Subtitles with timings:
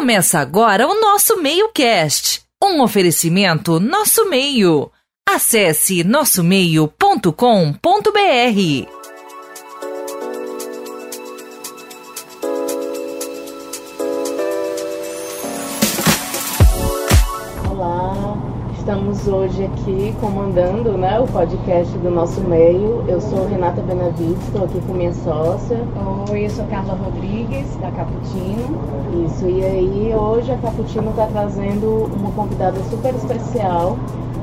[0.00, 4.90] Começa agora o nosso MeioCast, um oferecimento Nosso Meio.
[5.28, 8.99] Acesse nossomeio.com.br.
[18.80, 23.04] Estamos hoje aqui comandando né, o podcast do nosso meio.
[23.06, 25.78] Eu sou Renata Benavides, estou aqui com minha sócia.
[26.30, 28.80] Oi, eu sou Carla Rodrigues, da Caputino.
[29.26, 33.98] Isso, e aí hoje a Caputino está trazendo uma convidada super especial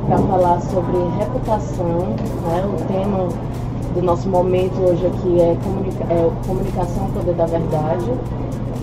[0.05, 2.02] para falar sobre reputação.
[2.45, 2.64] Né?
[2.78, 3.28] O tema
[3.95, 8.12] do nosso momento hoje aqui é, comunica é comunicação, poder da verdade.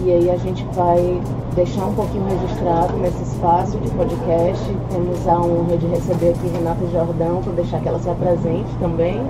[0.05, 1.23] E aí a gente vai
[1.55, 4.65] deixar um pouquinho registrado nesse espaço de podcast.
[4.91, 9.21] Temos a honra de receber aqui Renata Jordão, para deixar que ela se apresente também.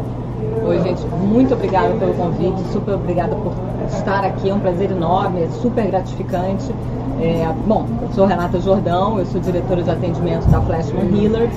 [0.67, 3.53] Oi, gente, muito obrigada pelo convite, super obrigada por
[3.89, 6.75] estar aqui, é um prazer enorme, é super gratificante.
[7.21, 11.49] É, bom, eu sou Renata Jordão, eu sou diretora de atendimento da Flashman Healer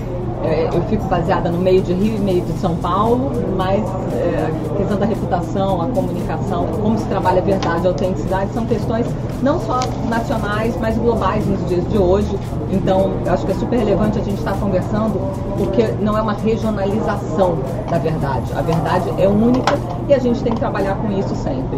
[0.73, 4.77] eu fico baseada no meio de Rio e meio de São Paulo, mas é, a
[4.77, 9.07] questão da reputação, a comunicação, como se trabalha a verdade, a autenticidade, são questões
[9.41, 12.37] não só nacionais, mas globais nos dias de hoje.
[12.71, 15.19] Então, eu acho que é super relevante a gente estar conversando,
[15.57, 17.57] porque não é uma regionalização
[17.89, 18.51] da verdade.
[18.55, 19.73] A verdade é única
[20.07, 21.77] e a gente tem que trabalhar com isso sempre.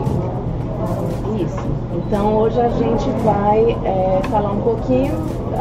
[1.39, 1.79] Isso.
[1.93, 5.13] Então hoje a gente vai é, falar um pouquinho,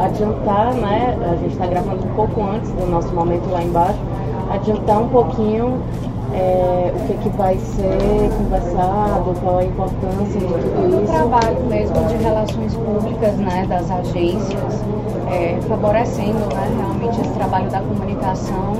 [0.03, 1.17] adiantar, né?
[1.21, 3.99] A gente está gravando um pouco antes do nosso momento lá embaixo,
[4.51, 5.81] adiantar um pouquinho
[6.33, 10.97] é, o que, que vai ser conversado, qual a importância de tudo isso.
[10.97, 14.83] O trabalho mesmo de relações públicas né, das agências,
[15.31, 18.73] é, favorecendo né, realmente esse trabalho da comunicação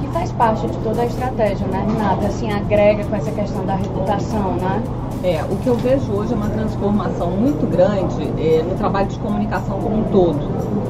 [0.00, 2.26] que faz parte de toda a estratégia, né, Renata?
[2.26, 4.82] Assim, agrega com essa questão da reputação, né?
[5.24, 9.16] É, o que eu vejo hoje é uma transformação muito grande é, no trabalho de
[9.20, 10.40] comunicação como um todo.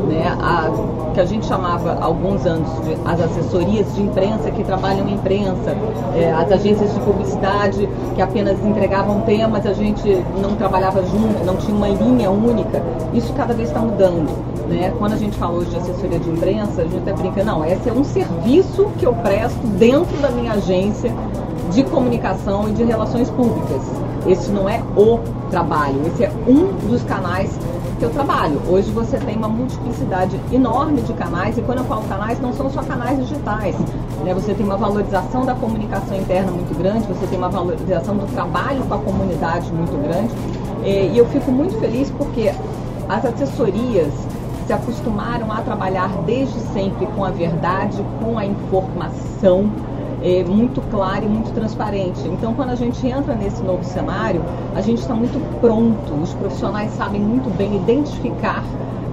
[0.09, 0.25] Né?
[0.41, 0.71] A,
[1.13, 5.15] que a gente chamava há alguns anos de as assessorias de imprensa que trabalham em
[5.15, 5.77] imprensa,
[6.17, 11.57] é, as agências de publicidade que apenas entregavam temas, a gente não trabalhava junto, não
[11.57, 12.83] tinha uma linha única.
[13.13, 14.31] Isso cada vez está mudando.
[14.67, 14.95] Né?
[14.98, 17.87] Quando a gente fala hoje de assessoria de imprensa, a gente até brinca, não, esse
[17.87, 21.13] é um serviço que eu presto dentro da minha agência
[21.71, 23.83] de comunicação e de relações públicas.
[24.27, 25.19] Esse não é o
[25.51, 27.59] trabalho, esse é um dos canais
[27.99, 28.61] que eu trabalho.
[28.69, 32.71] Hoje você tem uma multiplicidade enorme de canais, e quando eu falo canais, não são
[32.71, 33.77] só canais digitais.
[34.25, 34.33] Né?
[34.35, 38.83] Você tem uma valorização da comunicação interna muito grande, você tem uma valorização do trabalho
[38.85, 40.33] com a comunidade muito grande.
[40.85, 42.53] E eu fico muito feliz porque
[43.09, 44.13] as assessorias
[44.67, 49.71] se acostumaram a trabalhar desde sempre com a verdade, com a informação
[50.23, 52.21] é, muito clara e muito transparente.
[52.27, 54.43] Então, quando a gente entra nesse novo cenário,
[54.75, 56.15] a gente está muito pronto.
[56.23, 58.63] Os profissionais sabem muito bem identificar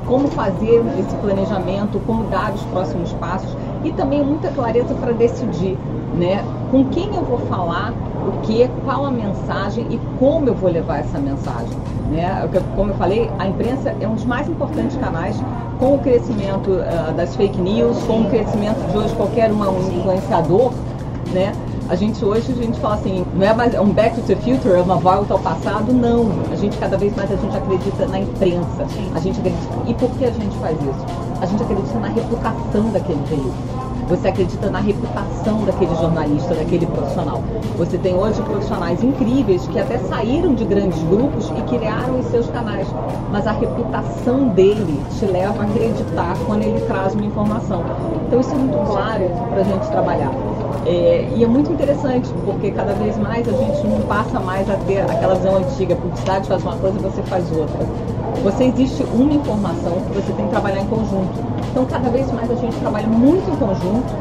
[0.05, 5.77] como fazer esse planejamento, como dar os próximos passos e também muita clareza para decidir,
[6.15, 7.93] né, com quem eu vou falar,
[8.27, 11.77] o que, qual a mensagem e como eu vou levar essa mensagem,
[12.11, 12.47] né?
[12.75, 15.39] Como eu falei, a imprensa é um dos mais importantes canais
[15.79, 19.63] com o crescimento uh, das fake news, com o crescimento de hoje qualquer um
[19.97, 20.73] influenciador
[21.31, 21.53] né?
[21.89, 24.75] A gente hoje a gente fala assim, não é mais um back to the future,
[24.75, 26.29] é uma volta ao passado, não.
[26.51, 28.85] A gente cada vez mais a gente acredita na imprensa.
[29.15, 29.73] A gente acredita.
[29.87, 31.05] E por que a gente faz isso?
[31.41, 33.53] A gente acredita na reputação daquele veículo.
[34.07, 37.41] Você acredita na reputação daquele jornalista, daquele profissional.
[37.77, 42.47] Você tem hoje profissionais incríveis que até saíram de grandes grupos e criaram os seus
[42.49, 42.87] canais.
[43.31, 47.83] Mas a reputação dele te leva a acreditar quando ele traz uma informação.
[48.27, 50.31] Então isso é muito claro para a gente trabalhar.
[50.85, 54.75] É, e é muito interessante, porque cada vez mais a gente não passa mais a
[54.75, 57.85] ter aquela visão antiga, publicidade faz uma coisa, você faz outra.
[58.43, 61.29] Você existe uma informação que você tem que trabalhar em conjunto.
[61.71, 64.13] Então cada vez mais a gente trabalha muito em conjunto,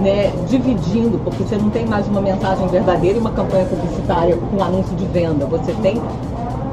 [0.00, 4.62] né, dividindo, porque você não tem mais uma mensagem verdadeira e uma campanha publicitária com
[4.62, 5.46] anúncio de venda.
[5.46, 6.00] Você tem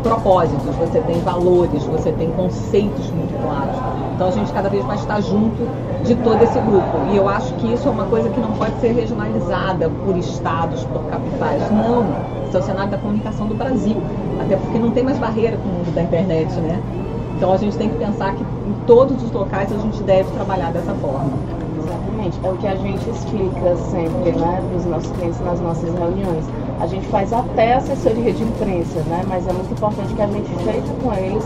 [0.04, 3.76] propósitos, você tem valores, você tem conceitos muito claros.
[4.16, 5.68] Então a gente cada vez mais está junto
[6.04, 7.12] de todo esse grupo.
[7.12, 10.84] E eu acho que isso é uma coisa que não pode ser regionalizada por estados,
[10.86, 11.72] por capitais.
[11.72, 12.06] Não.
[12.48, 13.98] Isso é o cenário da comunicação do Brasil.
[14.42, 16.82] Até porque não tem mais barreira com o mundo da internet, né?
[17.36, 20.72] Então a gente tem que pensar que em todos os locais a gente deve trabalhar
[20.72, 21.59] dessa forma.
[22.44, 26.46] É o que a gente explica sempre, né, para os nossos clientes nas nossas reuniões.
[26.80, 30.52] A gente faz até assessoria de imprensa, né, mas é muito importante que a gente
[30.52, 31.44] esteja com eles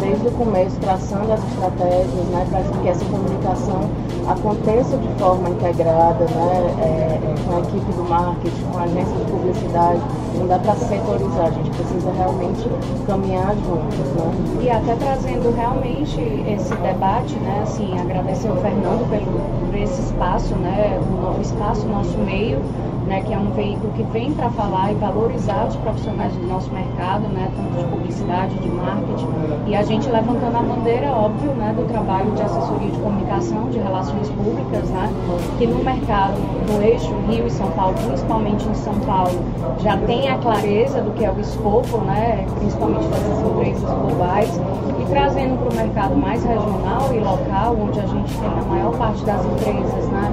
[0.00, 3.88] desde o começo, traçando as estratégias, né, para que essa comunicação
[4.28, 9.14] aconteça de forma integrada, né, é, é, com a equipe do marketing, com a agência
[9.16, 10.00] de publicidade.
[10.38, 12.68] Não dá para setorizar, a gente precisa realmente
[13.06, 14.32] caminhar juntos, né.
[14.62, 20.54] E até trazendo realmente esse debate, né, assim, agradecer ao Fernando pelo, por esse espaço,
[20.56, 21.00] né,
[21.38, 22.58] o espaço, nosso meio,
[23.06, 26.70] né, que é um veículo que vem para falar e valorizar os profissionais do nosso
[26.72, 29.28] mercado, né, tanto de publicidade, de marketing,
[29.66, 33.78] e a gente levantando a bandeira, óbvio, né, do trabalho de assessoria de comunicação, de
[33.78, 35.10] relações públicas, né,
[35.58, 36.34] que no mercado,
[36.72, 39.38] no eixo Rio e São Paulo, principalmente em São Paulo,
[39.80, 44.60] já tem a clareza do que é o escopo, né, principalmente dessas empresas globais,
[45.00, 48.96] e trazendo para o mercado mais regional e local, onde a gente tem a maior
[48.96, 50.32] parte das empresas, né,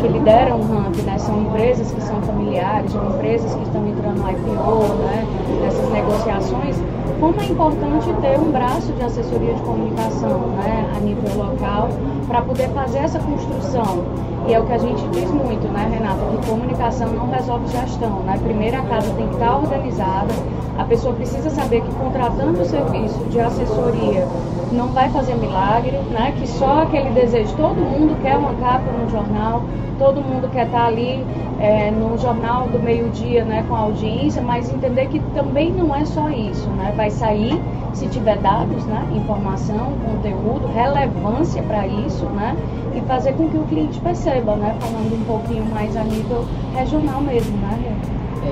[0.00, 4.18] que lideram o ranking, né, são empresas que são familiares, são empresas que estão entrando
[4.18, 5.26] no IPO, né,
[5.62, 6.76] nessas negociações,
[7.22, 11.88] como é importante ter um braço de assessoria de comunicação né, a nível local
[12.26, 14.04] para poder fazer essa construção.
[14.48, 18.24] E é o que a gente diz muito, né, Renata, que comunicação não resolve gestão.
[18.24, 18.40] Né?
[18.42, 20.34] Primeiro a casa tem que estar organizada,
[20.76, 24.28] a pessoa precisa saber que contratando o serviço de assessoria
[24.70, 26.34] não vai fazer milagre, né?
[26.38, 29.62] que só aquele desejo, todo mundo quer uma capa no jornal,
[29.98, 31.24] todo mundo quer estar ali
[31.58, 36.04] é, no jornal do meio-dia né, com a audiência, mas entender que também não é
[36.04, 36.92] só isso, né?
[36.94, 37.60] vai sair
[37.94, 42.56] se tiver dados, né, informação, conteúdo, relevância para isso, né,
[42.94, 47.20] e fazer com que o cliente perceba, né, falando um pouquinho mais a nível regional
[47.20, 47.78] mesmo, né.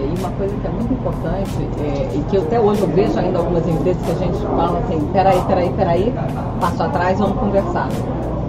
[0.00, 3.38] E uma coisa que é muito importante, é, e que até hoje eu vejo ainda
[3.38, 6.14] algumas empresas que a gente fala assim, peraí, peraí, peraí,
[6.58, 7.88] passo atrás, vamos conversar.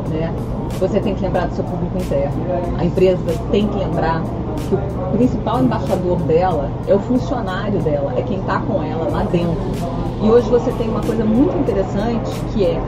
[0.10, 0.34] Né?
[0.80, 2.34] Você tem que lembrar do seu público interno.
[2.78, 3.20] A empresa
[3.52, 4.24] tem que lembrar
[4.70, 9.24] que o principal embaixador dela é o funcionário dela, é quem está com ela lá
[9.24, 9.58] dentro.
[10.24, 12.82] E hoje você tem uma coisa muito interessante que é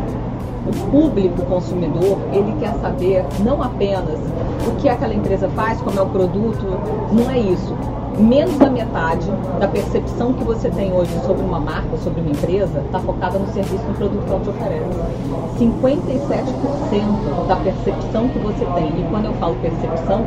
[0.66, 4.18] o público consumidor, ele quer saber não apenas
[4.66, 6.66] o que aquela empresa faz, como é o produto,
[7.12, 7.75] não é isso
[8.18, 9.30] menos da metade
[9.60, 13.48] da percepção que você tem hoje sobre uma marca, sobre uma empresa, está focada no
[13.48, 14.89] serviço, no produto que ela te oferece.
[15.60, 20.25] 57% da percepção que você tem, e quando eu falo percepção,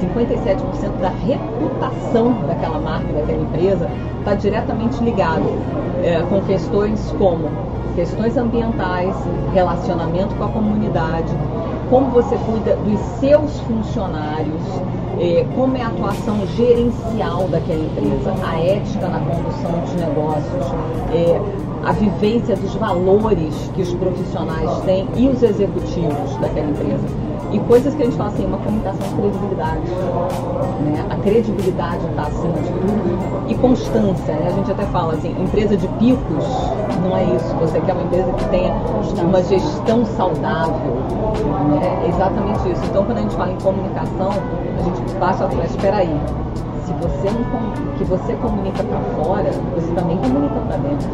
[0.00, 5.48] 57% da reputação daquela marca, daquela empresa, está diretamente ligado
[6.02, 7.48] é, com questões como
[7.94, 9.14] questões ambientais,
[9.52, 11.32] relacionamento com a comunidade,
[11.90, 14.62] como você cuida dos seus funcionários,
[15.18, 20.66] é, como é a atuação gerencial daquela empresa, a ética na condução dos negócios,
[21.12, 21.40] é,
[21.84, 27.27] a vivência dos valores que os profissionais têm e os executivos daquela empresa.
[27.50, 29.80] E coisas que a gente fala assim, uma comunicação de credibilidade.
[30.84, 31.06] Né?
[31.08, 33.48] A credibilidade está acima de tudo.
[33.48, 34.48] E constância, né?
[34.48, 36.44] A gente até fala assim, empresa de picos
[37.02, 37.54] não é isso.
[37.60, 38.74] Você quer uma empresa que tenha
[39.22, 40.94] uma gestão saudável.
[41.70, 42.04] Né?
[42.04, 42.84] É exatamente isso.
[42.84, 44.30] Então quando a gente fala em comunicação,
[44.78, 46.20] a gente passa a espera aí
[46.88, 47.44] se você não
[47.98, 51.08] que você comunica para fora, você também comunica para dentro.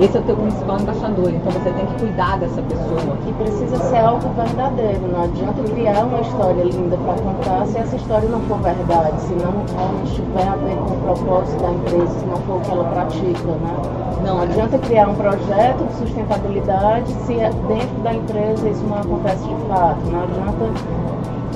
[0.00, 3.18] Esse é o teu principal embaixador, então você tem que cuidar dessa pessoa.
[3.26, 7.96] E precisa ser algo verdadeiro, não adianta criar uma história linda para contar se essa
[7.96, 12.26] história não for verdade, se não tiver a ver com o propósito da empresa, se
[12.26, 13.76] não for o que ela pratica, né?
[14.24, 19.54] Não adianta criar um projeto de sustentabilidade se dentro da empresa isso não acontece de
[19.68, 20.00] fato.
[20.10, 20.68] Não adianta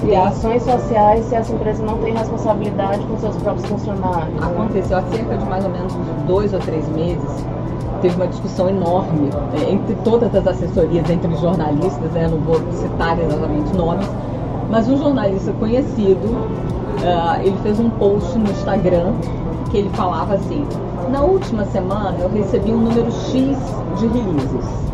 [0.03, 4.43] criar ações sociais se essa empresa não tem responsabilidade com seus próprios funcionários.
[4.43, 5.93] Aconteceu há cerca de mais ou menos
[6.27, 7.47] dois ou três meses.
[8.03, 12.57] Teve uma discussão enorme é, entre todas as assessorias, entre os jornalistas, né, não vou
[12.73, 14.09] citar exatamente nomes,
[14.69, 19.13] mas um jornalista conhecido, uh, ele fez um post no Instagram
[19.71, 20.67] que ele falava assim:
[21.13, 23.57] na última semana eu recebi um número X
[23.99, 24.92] de releases.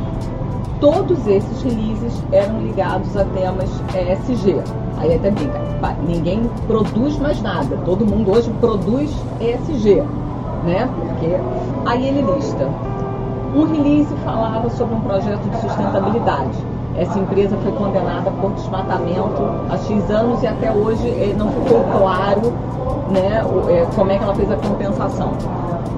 [0.80, 4.62] Todos esses releases eram ligados a temas ESG,
[4.98, 5.60] Aí até brinca,
[6.06, 10.02] ninguém produz mais nada, todo mundo hoje produz ESG,
[10.64, 10.88] né?
[10.98, 11.36] Porque
[11.86, 12.68] aí ele lista.
[13.54, 16.58] Um release falava sobre um projeto de sustentabilidade.
[16.96, 21.84] Essa empresa foi condenada por desmatamento há X anos e até hoje eh, não ficou
[21.96, 22.52] claro
[23.10, 25.32] né, eh, como é que ela fez a compensação.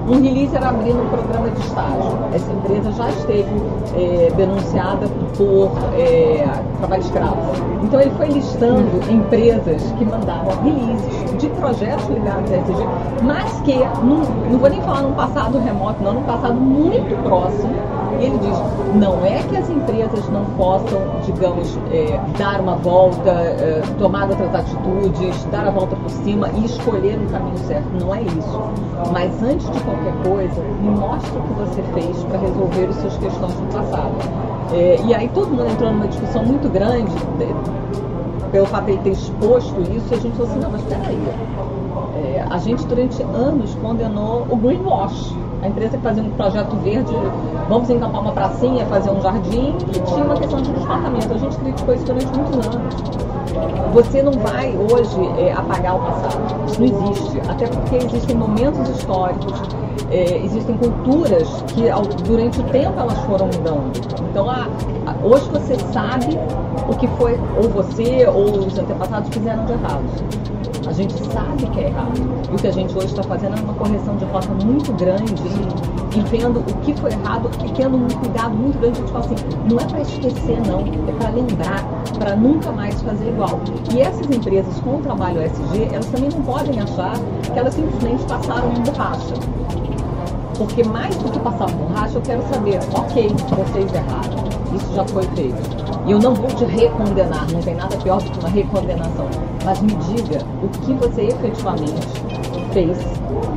[0.08, 2.18] Um release era abrir um programa de estágio.
[2.34, 3.50] Essa empresa já esteve
[3.96, 5.06] é, denunciada
[5.36, 6.46] por é,
[6.78, 7.36] trabalho escravo.
[7.82, 12.86] Então ele foi listando empresas que mandavam releases de projetos ligados à SG,
[13.22, 17.74] mas que, não, não vou nem falar num passado remoto, não, num passado muito próximo,
[18.20, 23.82] Ele diz, não é que as empresas não possam, digamos, é, dar uma volta, é,
[23.98, 27.88] tomar outras atitudes, dar a volta por cima e escolher o caminho certo.
[27.98, 28.60] Não é isso.
[29.10, 33.16] Mas antes de qualquer coisa, me mostre o que você fez para resolver as suas
[33.16, 34.14] questões do passado.
[34.72, 37.10] É, e aí todo mundo entrou numa discussão muito grande
[38.52, 41.18] pelo fato de ele ter exposto isso, e a gente falou assim, não, mas peraí,
[42.16, 45.34] é, a gente durante anos condenou o greenwash.
[45.62, 47.12] A empresa que fazia um projeto verde,
[47.68, 51.34] vamos encampar uma pracinha, fazer um jardim, e tinha uma questão de desmatamento.
[51.34, 53.20] A gente criticou isso durante muitos anos.
[53.92, 56.40] Você não vai hoje é, apagar o passado.
[56.78, 57.40] Não existe.
[57.48, 59.60] Até porque existem momentos históricos,
[60.10, 63.92] é, existem culturas que ao, durante o tempo elas foram mudando.
[64.30, 64.68] Então, a,
[65.06, 66.38] a, hoje você sabe
[66.88, 70.04] o que foi, ou você ou os antepassados fizeram de errado.
[70.86, 72.18] A gente sabe que é errado.
[72.50, 75.34] E o que a gente hoje está fazendo é uma correção de rota muito grande
[75.34, 78.98] e, e vendo o que foi errado e tendo um cuidado muito grande.
[78.98, 79.36] A gente fala assim,
[79.70, 81.84] não é para esquecer não, é para lembrar,
[82.18, 83.60] para nunca mais fazer igual.
[83.94, 87.12] E essas empresas com o trabalho SG, elas também não podem achar
[87.52, 89.34] que elas simplesmente passaram um borracha.
[90.60, 94.44] Porque mais do que passar borracha, eu quero saber, ok, vocês erraram,
[94.76, 95.56] isso já foi feito.
[96.06, 99.26] E eu não vou te recondenar, não tem nada pior do que uma recondenação.
[99.64, 102.06] Mas me diga o que você efetivamente
[102.74, 102.98] fez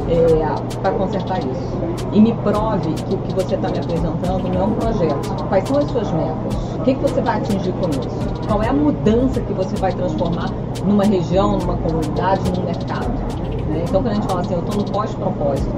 [0.07, 1.77] é, para consertar isso.
[2.13, 5.45] E me prove que o que você está me apresentando não é um projeto.
[5.49, 6.75] Quais são as suas metas?
[6.75, 8.47] O que, que você vai atingir com isso?
[8.47, 10.49] Qual é a mudança que você vai transformar
[10.85, 13.52] numa região, numa comunidade, num mercado?
[13.73, 13.83] Né?
[13.87, 15.69] Então, quando a gente fala assim, eu estou no pós-propósito,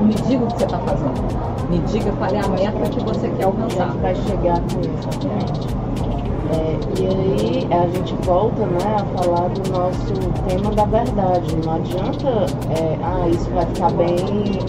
[0.00, 1.68] me diga o que você está fazendo.
[1.68, 3.92] Me diga qual é a meta que você quer alcançar.
[3.96, 5.08] Vai chegar com isso,
[6.52, 10.14] é, e aí a gente volta né, a falar do nosso
[10.48, 11.56] tema da verdade.
[11.64, 14.16] Não adianta, é, ah, isso vai ficar bem,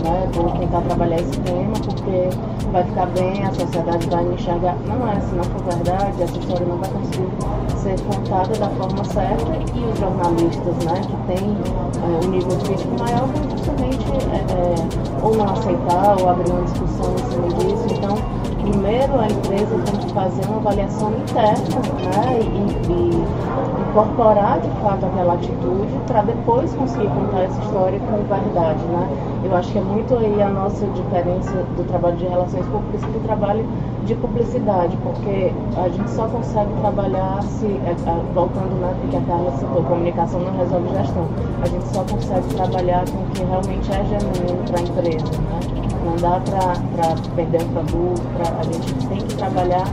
[0.03, 2.29] né, vou tentar trabalhar esse tema porque
[2.71, 4.75] vai ficar bem, a sociedade vai me enxergar.
[4.87, 9.03] Não é, se não for verdade, essa história não vai conseguir ser contada da forma
[9.03, 11.57] certa e os jornalistas né, que têm
[12.01, 16.63] é, um nível crítico maior vão justamente é, é, ou não aceitar ou abrir uma
[16.63, 17.85] discussão em cima disso.
[17.91, 18.17] Então,
[18.65, 25.05] primeiro a empresa tem que fazer uma avaliação interna né, e, e incorporar de fato
[25.05, 28.83] aquela atitude para depois conseguir contar essa história com verdade.
[28.85, 29.09] Né?
[29.43, 33.05] Eu acho que é muito aí a nossa diferença do trabalho de relações públicas e
[33.05, 33.65] do trabalho
[34.05, 39.21] de publicidade, porque a gente só consegue trabalhar se, é, é, voltando né, porque a
[39.21, 41.27] Carla citou, comunicação não resolve gestão.
[41.61, 45.41] A gente só consegue trabalhar com o que realmente é genuíno para a empresa.
[45.41, 45.84] Né?
[46.05, 49.85] Não dá para perder um produto, pra, a gente tem que trabalhar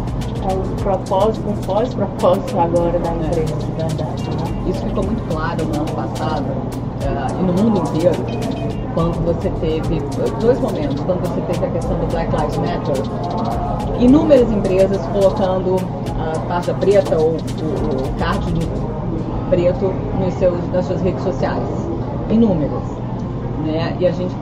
[0.42, 4.24] com o propósito, com o pós-propósito agora da empresa, de verdade.
[4.24, 4.70] Né?
[4.70, 8.16] Isso ficou muito claro no ano passado uh, e no mundo inteiro,
[8.94, 10.00] quando você teve
[10.38, 15.76] dois momentos, quando você teve a questão do Black Lives Matter, inúmeras empresas colocando
[16.20, 18.52] a tarja preta ou o, o card
[19.48, 21.66] preto nos seus, nas suas redes sociais.
[22.28, 22.82] Inúmeras.
[23.64, 23.96] Né?
[23.98, 24.34] E a gente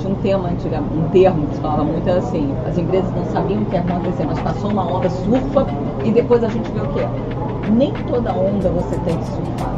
[0.00, 3.24] tinha um tema antigamente, um termo que se falava muito era assim, as empresas não
[3.26, 5.66] sabiam o que ia acontecer, mas passou uma onda, surfa
[6.04, 7.70] e depois a gente vê o que?
[7.70, 9.74] Nem toda onda você tem que surfar.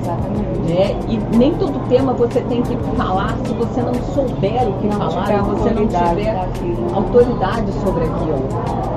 [0.00, 0.44] Exatamente.
[0.64, 0.96] Né?
[1.08, 4.98] E nem todo tema você tem que falar se você não souber o que não
[4.98, 6.48] falar, se você não tiver
[6.92, 8.42] autoridade sobre aquilo.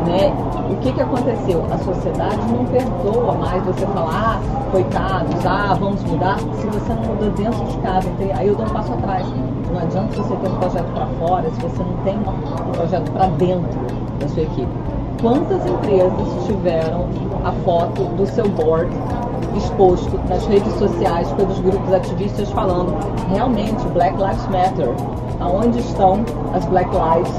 [0.06, 0.34] Né?
[0.70, 1.66] O que, que aconteceu?
[1.72, 7.04] A sociedade não perdoa mais você falar, ah, coitados, ah, vamos mudar, se você não
[7.04, 8.10] mudou dentro de casa.
[8.36, 9.26] Aí eu dou um passo atrás.
[9.72, 13.28] Não adianta você ter um projeto para fora se você não tem um projeto para
[13.28, 13.80] dentro
[14.20, 14.72] da sua equipe.
[15.22, 17.08] Quantas empresas tiveram
[17.44, 18.90] a foto do seu board
[19.58, 22.94] exposto nas redes sociais pelos grupos ativistas falando
[23.30, 24.90] realmente Black Lives Matter.
[25.40, 27.34] Aonde estão as Black Lives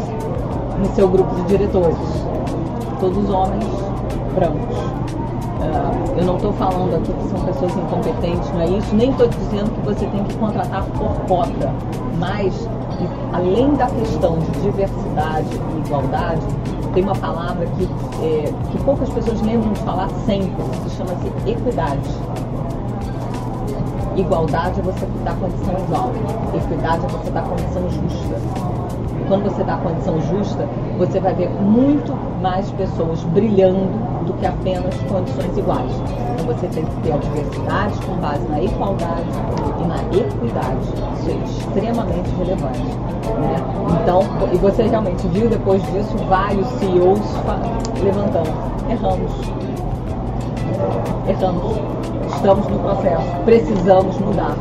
[0.78, 1.96] no seu grupo de diretores?
[3.00, 3.64] Todos homens
[4.34, 4.87] brancos.
[6.16, 8.94] Eu não estou falando aqui que são pessoas incompetentes, não é isso.
[8.94, 11.72] Nem estou dizendo que você tem que contratar por cota.
[12.18, 12.68] Mas,
[13.32, 16.42] além da questão de diversidade e igualdade,
[16.94, 17.88] tem uma palavra que,
[18.24, 20.50] é, que poucas pessoas lembram de falar sempre,
[20.82, 22.10] que chama-se equidade.
[24.16, 26.10] Igualdade é você dar condição igual.
[26.54, 28.87] Equidade é você dar condição justa.
[29.28, 30.66] Quando você dá condição justa,
[30.96, 33.90] você vai ver muito mais pessoas brilhando
[34.24, 35.92] do que apenas condições iguais.
[36.32, 39.28] Então você tem que ter a diversidade com base na igualdade
[39.82, 40.78] e na equidade.
[41.18, 42.80] Isso é extremamente relevante.
[42.80, 43.56] Né?
[44.02, 47.20] Então, e você realmente viu depois disso vários CEOs
[48.02, 48.50] levantando.
[48.90, 49.32] Erramos.
[51.28, 51.76] Erramos.
[52.34, 53.26] Estamos no processo.
[53.44, 54.56] Precisamos mudar.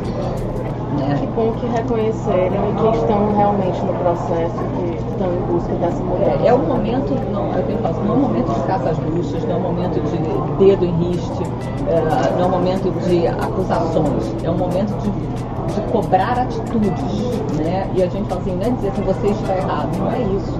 [0.98, 1.18] Né?
[1.20, 4.56] Que bom que reconheceram e que estão realmente no processo.
[4.78, 6.44] Que estão em busca dessa mudança?
[6.44, 8.98] É, é um momento, não, eu tenho falado, não é um momento de caça às
[8.98, 11.44] bruxas, não é um momento de dedo em riste,
[11.88, 17.90] é, não é um momento de acusações, é um momento de, de cobrar atitudes, né?
[17.96, 20.60] E a gente fala assim, não é dizer que você está errado, não é isso.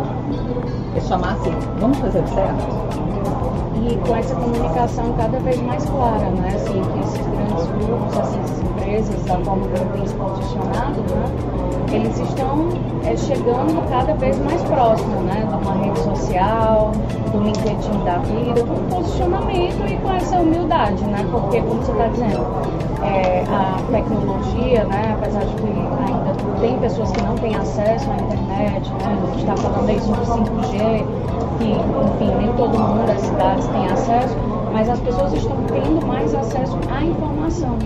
[0.96, 2.88] É chamar assim, vamos fazer certo?
[3.90, 6.52] E com essa comunicação cada vez mais clara, né?
[6.56, 11.68] Assim, que esses grandes grupos, essas empresas, da forma como têm se posicionado, né?
[11.92, 12.70] eles estão
[13.06, 15.46] é, chegando cada vez mais próximo, né?
[15.48, 16.92] De uma rede social,
[17.32, 21.26] do LinkedIn da vida, com posicionamento e com essa humildade, né?
[21.32, 22.46] Porque, como você está dizendo,
[23.04, 25.16] é, a tecnologia, né?
[25.18, 29.18] Apesar de que ainda tem pessoas que não têm acesso à internet, né?
[29.22, 31.06] A gente está falando aí sobre 5G,
[31.58, 34.36] que, enfim, nem todo mundo das cidades tem acesso,
[34.74, 37.78] mas as pessoas estão tendo mais acesso à informação.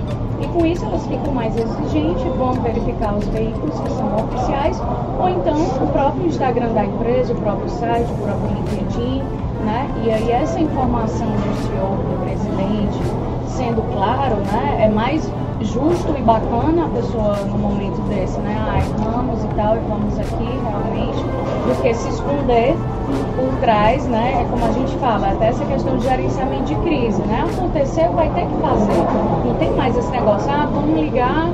[0.42, 4.82] E com isso elas ficam mais exigentes, vão verificar os veículos que são oficiais,
[5.20, 9.22] ou então o próprio Instagram da empresa, o próprio site, o próprio LinkedIn,
[9.64, 9.88] né?
[10.04, 13.00] E aí essa informação do CEO, do presidente,
[13.48, 14.86] sendo claro, né?
[14.86, 15.32] É mais
[15.62, 18.58] justo e bacana a pessoa no momento desse, né?
[18.60, 21.24] Ah, erramos e tal, e vamos aqui realmente,
[21.66, 22.76] do que se esconder
[23.36, 24.42] por trás, né?
[24.42, 27.46] É como a gente fala, até essa questão de gerenciamento de crise, né?
[27.54, 29.46] Aconteceu, vai ter que fazer.
[29.46, 31.50] Não tem mais esse negócio, ah, vamos ligar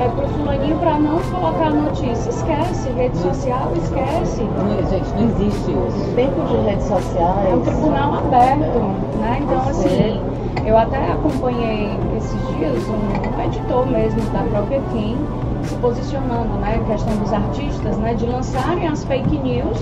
[0.00, 2.30] é, pro fulaninho para não colocar notícia.
[2.30, 4.42] Esquece, rede social, esquece.
[4.42, 6.14] Não, gente, não existe isso.
[6.14, 7.50] Tempo de redes sociais.
[7.50, 8.78] É um tribunal aberto,
[9.20, 9.38] né?
[9.42, 10.20] Então, assim,
[10.66, 15.16] eu até acompanhei esses dias um editor mesmo da própria Kim
[15.64, 19.78] se posicionando, né, questão dos artistas, né, de lançarem as fake news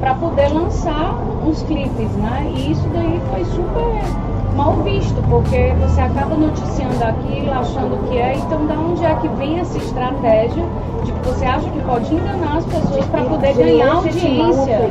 [0.00, 6.00] para poder lançar os clipes, né, e isso daí foi super mal visto, porque você
[6.00, 10.64] acaba noticiando aquilo, achando que é, então da onde é que vem essa estratégia
[11.04, 14.90] de que você acha que pode enganar as pessoas para poder ganhar audiência, né?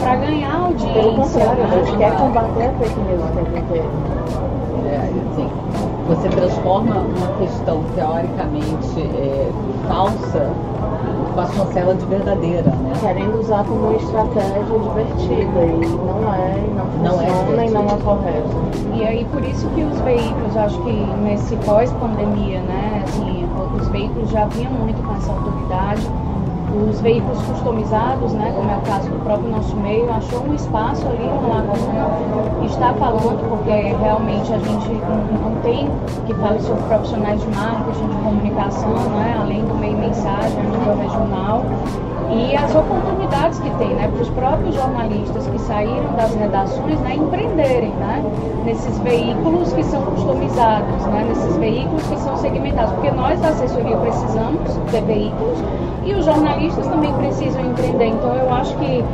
[0.00, 1.02] para ganhar audiência.
[1.02, 1.80] Pelo contrário, né?
[1.80, 4.49] a gente quer combater a fake news o tempo inteiro.
[4.90, 4.96] É,
[5.32, 5.48] assim,
[6.08, 9.48] você transforma uma questão teoricamente é,
[9.86, 10.50] falsa
[11.32, 12.92] com a chancela de verdadeira, né?
[13.00, 17.86] Querendo usar como uma estratégia divertida e não é, não, Não é funciona e não
[17.86, 18.56] é correto.
[18.94, 20.92] E aí por isso que os veículos, acho que
[21.22, 26.02] nesse pós-pandemia, né, assim, os veículos já vinham muito com essa autoridade.
[26.72, 31.06] Os veículos customizados, né, como é o caso do próprio nosso meio, achou um espaço
[31.08, 35.88] ali no Lago Sul, está falando, porque realmente a gente não não tem
[36.26, 41.64] que fale sobre profissionais de marketing, de comunicação, né, além do meio mensagem nível regional
[42.32, 47.16] e as oportunidades que tem, né, para os próprios jornalistas que saíram das redações, né,
[47.16, 48.22] empreenderem, né,
[48.64, 53.96] nesses veículos que são customizados, né, nesses veículos que são segmentados, porque nós da assessoria
[53.96, 55.58] precisamos ter veículos
[56.04, 58.06] e os jornalistas também precisam empreender.
[58.06, 59.04] Então eu acho que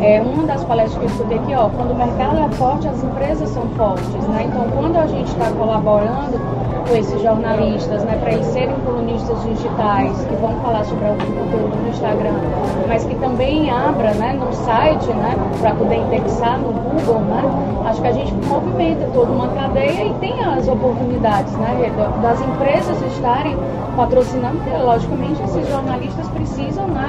[0.00, 3.02] é uma das palestras que eu escutei aqui, ó, quando o mercado é forte, as
[3.02, 4.48] empresas são fortes, né?
[4.48, 6.40] Então quando a gente está colaborando
[6.88, 11.76] com esses jornalistas, né, para eles serem colunistas digitais que vão falar sobre algum conteúdo
[11.80, 12.34] no Instagram,
[12.88, 17.42] mas que também abra, né, no site, né, para poder indexar no Google, né?
[17.86, 23.00] Acho que a gente movimenta toda uma cadeia e tem as oportunidades, né, das empresas
[23.14, 23.56] estarem
[23.96, 27.08] patrocinando, logicamente esses jornalistas precisam, né,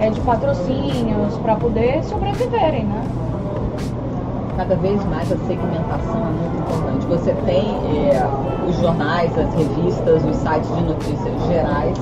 [0.00, 3.02] é, de patrocínios para poder sobreviverem, né?
[4.56, 7.06] Cada vez mais a segmentação é muito importante.
[7.06, 7.68] Você tem
[8.10, 8.26] é,
[8.68, 11.96] os jornais, as revistas, os sites de notícias gerais,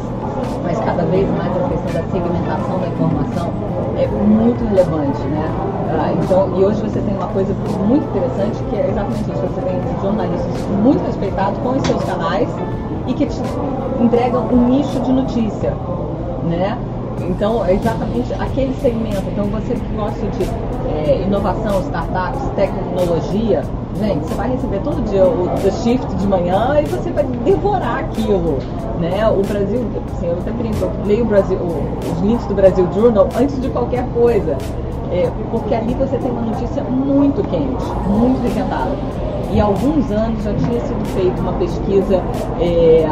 [0.62, 3.51] mas cada vez mais a questão da segmentação da informação
[3.97, 5.49] é muito relevante, né?
[5.97, 7.55] Ah, então, e hoje você tem uma coisa
[7.87, 9.40] muito interessante que é exatamente isso.
[9.40, 12.49] Você tem jornalistas muito respeitados com os seus canais
[13.07, 13.40] e que te
[14.01, 15.73] entregam um nicho de notícia,
[16.44, 16.77] né?
[17.20, 19.23] Então, é exatamente aquele segmento.
[19.33, 20.44] Então, você que gosta de
[20.90, 23.62] é, inovação, startups, tecnologia,
[23.96, 25.48] gente, você vai receber todo dia o
[25.83, 28.59] Shift de manhã e você vai devorar aquilo.
[29.00, 29.28] Né?
[29.28, 33.28] O Brasil, assim, eu até brinco, eu leio o Brasil, os links do Brasil Journal
[33.37, 34.57] antes de qualquer coisa.
[35.12, 38.92] É, porque ali você tem uma notícia muito quente, muito requentada.
[39.52, 42.20] E há alguns anos já tinha sido feita uma pesquisa
[42.61, 43.07] é,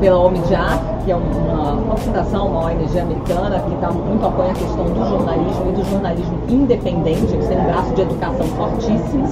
[0.00, 4.54] pela OMIDIAR, que é uma, uma fundação, uma ONG americana, que tá muito apoia a
[4.54, 9.28] questão do jornalismo e do jornalismo independente, eles têm um braço de educação fortíssimo,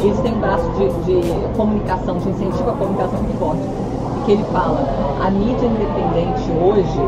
[0.00, 0.88] e eles têm um braço de,
[1.20, 3.62] de comunicação, de incentivo à comunicação muito forte.
[4.24, 4.86] Que ele fala,
[5.20, 7.00] a mídia independente hoje,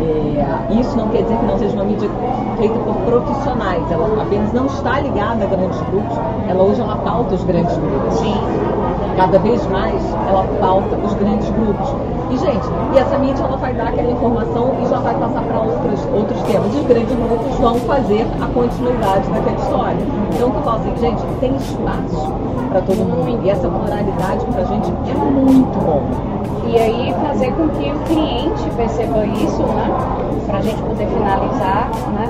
[0.00, 2.08] é, isso não quer dizer que não seja uma mídia
[2.56, 6.16] feita por profissionais, ela apenas não está ligada a grandes grupos,
[6.48, 8.14] ela hoje ela pauta os grandes grupos.
[8.14, 8.71] Sim.
[9.16, 11.88] Cada vez mais ela falta os grandes grupos.
[12.30, 15.60] E, gente, e essa mídia ela vai dar aquela informação e já vai passar para
[15.60, 16.74] outros, outros temas.
[16.74, 20.06] E os grandes grupos vão fazer a continuidade daquela história.
[20.34, 22.32] Então, eu falo assim, gente, tem espaço
[22.70, 23.44] para todo mundo.
[23.44, 26.32] E essa pluralidade para a gente é muito bom.
[26.66, 30.11] E aí fazer com que o cliente perceba isso, né?
[30.46, 32.28] Para a gente poder finalizar, né?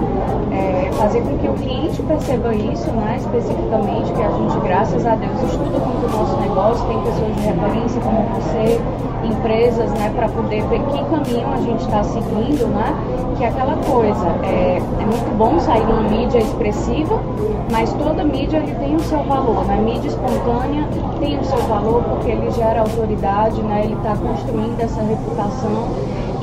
[0.53, 3.17] É, fazer com que o cliente perceba isso, né?
[3.19, 7.41] Especificamente, que a gente, graças a Deus, estuda muito o nosso negócio, tem pessoas de
[7.41, 8.81] referência como você,
[9.25, 10.12] empresas, né?
[10.15, 12.95] Para poder ver que caminho a gente está seguindo, né?
[13.37, 17.21] Que é aquela coisa, é, é muito bom sair uma mídia expressiva,
[17.71, 19.77] mas toda mídia ele tem o seu valor, né?
[19.77, 20.87] Mídia espontânea
[21.19, 23.83] tem o seu valor porque ele gera autoridade, né?
[23.85, 25.88] Ele está construindo essa reputação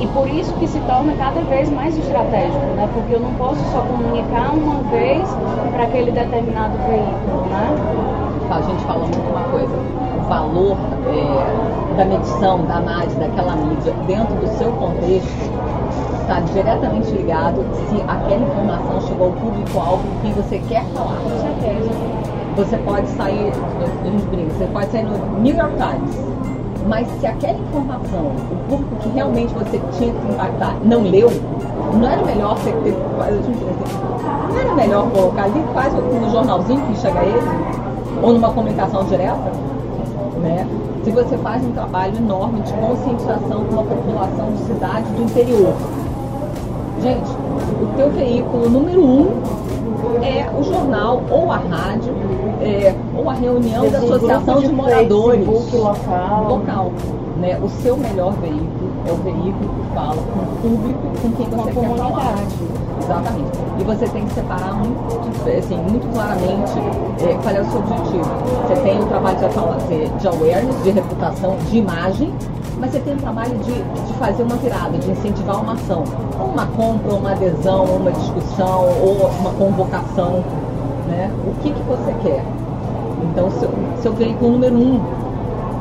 [0.00, 2.88] e por isso que se torna cada vez mais estratégico, né?
[2.94, 5.28] Porque eu não posso só comunicar uma vez
[5.72, 7.76] para aquele determinado veículo, né?
[8.50, 9.76] A gente fala muito uma coisa,
[10.18, 15.50] o valor é, da medição, da análise daquela mídia dentro do seu contexto
[16.22, 21.16] está diretamente ligado se aquela informação chegou ao público-alvo que você quer falar.
[21.22, 21.90] Com certeza.
[22.56, 26.16] Você pode sair, você pode sair no New York Times,
[26.86, 31.30] mas se aquela informação, o público que realmente você tinha que impactar, não leu,
[31.94, 32.96] não era melhor você ter.
[34.48, 37.48] Não era melhor colocar ali, faz no jornalzinho que chega a ele,
[38.22, 39.52] ou numa comunicação direta,
[40.42, 40.66] né?
[41.04, 45.72] Se você faz um trabalho enorme de conscientização com uma população de cidade do interior.
[47.02, 49.28] Gente, o teu veículo número um
[50.22, 52.12] é o jornal ou a rádio
[52.60, 56.48] é, ou a reunião da associação de, de moradores local.
[56.48, 56.92] local
[57.40, 57.58] né?
[57.62, 61.56] O seu melhor veículo é o veículo que fala com o público com quem você
[61.56, 62.12] com quer comunidade.
[62.12, 62.80] falar.
[63.02, 63.58] Exatamente.
[63.80, 66.78] E você tem que separar muito, assim, muito claramente
[67.24, 68.30] é, qual é o seu objetivo.
[68.68, 69.38] Você tem o trabalho
[69.88, 72.32] de, de awareness, de reputação, de imagem,
[72.78, 76.04] mas você tem o trabalho de, de fazer uma virada, de incentivar uma ação.
[76.38, 80.44] Ou uma compra, ou uma adesão, ou uma discussão, ou uma convocação.
[81.10, 81.30] Né?
[81.44, 82.44] O que, que você quer?
[83.24, 83.70] Então, seu,
[84.00, 85.00] seu veículo número um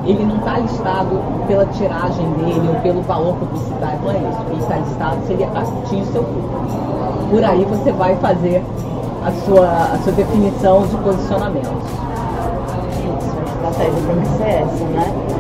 [0.06, 4.42] ele não está listado pela tiragem dele ou pelo valor publicitário, não é isso.
[4.50, 7.30] Ele está listado se ele atinge seu público.
[7.30, 8.63] Por aí você vai fazer
[9.24, 11.76] a sua, a sua definição de posicionamento.
[12.89, 15.38] Isso, a estratégia tem que ser essa, né?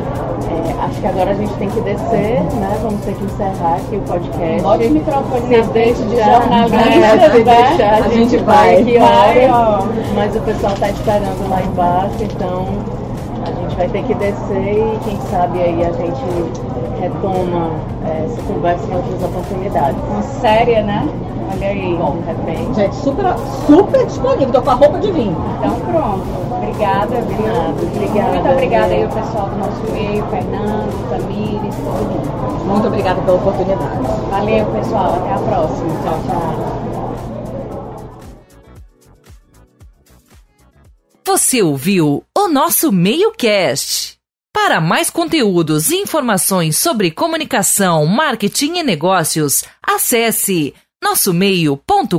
[0.59, 2.77] É, acho que agora a gente tem que descer, né?
[2.81, 4.61] Vamos ter que encerrar aqui o podcast.
[4.61, 7.29] Bote o microfone se na frente de jornalista, né?
[7.29, 7.67] Se né?
[7.67, 9.83] deixar, a, A gente, gente vai, vai, que vai, ó.
[10.15, 12.67] Mas o pessoal tá esperando lá embaixo, então
[13.79, 16.21] vai ter que descer e quem sabe aí a gente
[16.99, 17.71] retoma
[18.05, 19.95] é, essa conversa em outras oportunidades.
[20.11, 21.07] Uma séria, né?
[21.49, 21.95] Olha aí.
[21.97, 22.75] Bom, de repente.
[22.75, 23.25] Gente, super,
[23.65, 25.37] super disponível, tô com a roupa de vinho.
[25.57, 26.27] Então pronto.
[26.57, 27.47] Obrigada, viu?
[27.47, 32.65] Nada, obrigada, Muito obrigada aí o pessoal do nosso meio, Fernando, Tamires, todo mundo.
[32.65, 33.99] Muito obrigada pela oportunidade.
[34.29, 35.15] Valeu, pessoal.
[35.15, 35.89] Até a próxima.
[36.03, 36.88] Tchau, tchau.
[41.29, 44.17] Você ouviu o nosso MeioCast.
[44.51, 52.17] Para mais conteúdos e informações sobre comunicação, marketing e negócios, acesse nossomeio.com.br.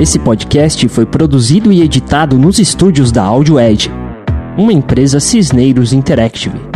[0.00, 3.90] Esse podcast foi produzido e editado nos estúdios da Audio Edge,
[4.56, 6.71] uma empresa Cisneiros Interactive.